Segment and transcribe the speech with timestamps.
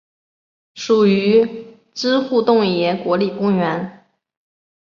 [0.73, 4.03] 属于支笏洞爷国立公园。